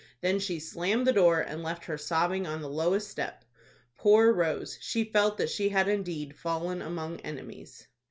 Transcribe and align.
Then 0.21 0.39
she 0.39 0.59
slammed 0.59 1.05
the 1.05 1.13
door, 1.13 1.41
and 1.41 1.61
left 1.61 1.85
her 1.85 1.95
sobbing 1.95 2.47
on 2.47 2.59
the 2.63 2.67
lowest 2.67 3.07
step. 3.07 3.45
Poor 3.97 4.33
Rose! 4.33 4.79
She 4.81 5.03
felt 5.03 5.37
that 5.37 5.51
she 5.51 5.69
had 5.69 5.87
indeed 5.87 6.35
fallen 6.35 6.81
among 6.81 7.19
enemies. 7.19 7.87